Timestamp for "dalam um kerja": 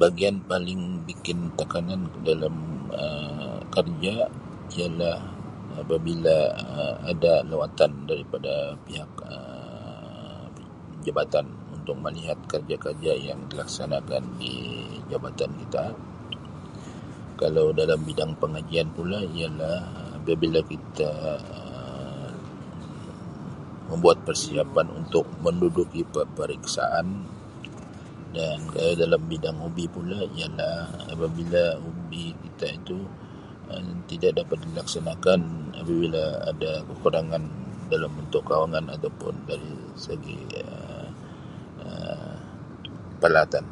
2.28-4.14